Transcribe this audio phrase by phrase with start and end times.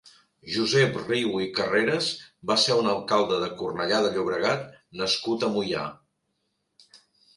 [0.51, 2.07] Josep Riu i Carreras
[2.51, 4.67] va ser un alcalde de Cornellà de Llobregat
[5.03, 5.85] nascut a Moià.